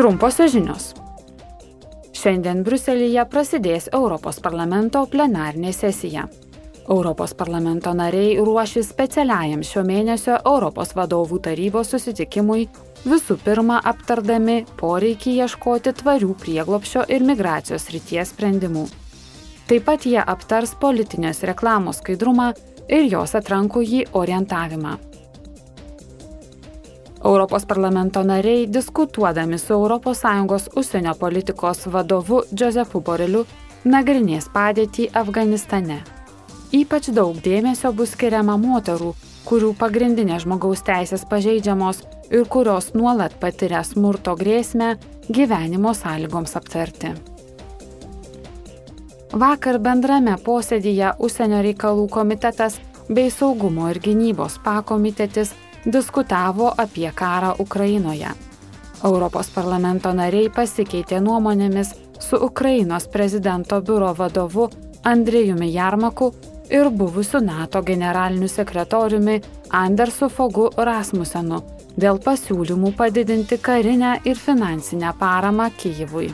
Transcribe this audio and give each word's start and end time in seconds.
Trumposios 0.00 0.54
žinios. 0.54 0.84
Šiandien 2.16 2.62
Bruselėje 2.64 3.20
prasidės 3.28 3.90
Europos 3.92 4.38
parlamento 4.40 5.02
plenarinė 5.12 5.74
sesija. 5.76 6.22
Europos 6.86 7.34
parlamento 7.36 7.92
nariai 7.92 8.38
ruošis 8.40 8.88
specialiajam 8.94 9.60
šio 9.60 9.82
mėnesio 9.84 10.38
Europos 10.38 10.94
vadovų 10.96 11.42
tarybos 11.44 11.92
susitikimui, 11.92 12.64
visų 13.04 13.36
pirma 13.44 13.82
aptardami 13.92 14.62
poreikį 14.80 15.36
ieškoti 15.44 15.92
tvarių 16.00 16.32
prieglopšio 16.46 17.04
ir 17.12 17.28
migracijos 17.34 17.90
ryties 17.92 18.32
sprendimų. 18.32 18.86
Taip 19.68 19.84
pat 19.90 20.08
jie 20.08 20.16
aptars 20.24 20.72
politinės 20.80 21.44
reklamos 21.52 22.00
skaidrumą 22.00 22.54
ir 22.88 23.04
jos 23.12 23.36
atrankų 23.36 23.84
jį 23.84 24.02
orientavimą. 24.16 24.96
Europos 27.24 27.66
parlamento 27.66 28.22
nariai, 28.22 28.66
diskutuodami 28.66 29.58
su 29.58 29.74
ES 29.74 30.68
užsienio 30.76 31.14
politikos 31.14 31.86
vadovu 31.86 32.42
Josefu 32.60 33.00
Boreliu, 33.00 33.44
nagrinės 33.84 34.48
padėtį 34.54 35.10
Afganistane. 35.14 36.00
Ypač 36.72 37.10
daug 37.10 37.36
dėmesio 37.44 37.92
bus 37.92 38.14
skiriama 38.14 38.56
moterų, 38.56 39.14
kurių 39.44 39.74
pagrindinės 39.76 40.44
žmogaus 40.46 40.82
teisės 40.86 41.24
pažeidžiamos 41.28 42.02
ir 42.30 42.44
kurios 42.48 42.92
nuolat 42.94 43.34
patiria 43.40 43.82
smurto 43.84 44.36
grėsmę 44.36 44.96
gyvenimo 45.28 45.92
sąlygoms 45.94 46.56
aptarti. 46.56 47.14
Vakar 49.32 49.78
bendrame 49.78 50.36
posėdyje 50.42 51.14
Užsienio 51.18 51.60
reikalų 51.62 52.08
komitetas 52.10 52.80
bei 53.08 53.30
saugumo 53.30 53.90
ir 53.90 54.00
gynybos 54.02 54.56
pakomitetis 54.64 55.52
diskutavo 55.84 56.72
apie 56.76 57.12
karą 57.14 57.54
Ukrainoje. 57.58 58.30
Europos 59.04 59.48
parlamento 59.54 60.12
nariai 60.12 60.50
pasikeitė 60.52 61.20
nuomonėmis 61.24 61.94
su 62.20 62.36
Ukrainos 62.44 63.08
prezidento 63.08 63.80
biuro 63.80 64.12
vadovu 64.14 64.68
Andrėjumi 65.04 65.70
Jarmaku 65.72 66.32
ir 66.70 66.90
buvusiu 66.90 67.40
NATO 67.40 67.82
generaliniu 67.82 68.48
sekretoriumi 68.48 69.40
Andersu 69.70 70.28
Fogu 70.28 70.68
Rasmusenu 70.76 71.62
dėl 72.00 72.20
pasiūlymų 72.24 72.92
padidinti 72.96 73.58
karinę 73.58 74.20
ir 74.24 74.36
finansinę 74.36 75.14
paramą 75.18 75.70
Kyivui. 75.80 76.30